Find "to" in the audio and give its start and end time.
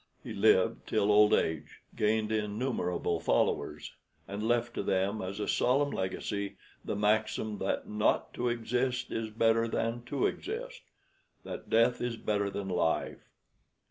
4.73-4.81, 8.33-8.49, 10.05-10.25